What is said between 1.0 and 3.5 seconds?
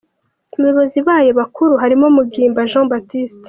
bayo bakuru harimo Mugimba Jean Baptiste.